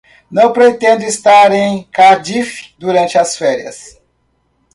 Não 0.31 0.51
pretendo 0.51 1.03
estar 1.03 1.51
em 1.51 1.83
Cardiff 1.91 2.73
durante 2.79 3.19
as 3.19 3.37
férias. 3.37 4.01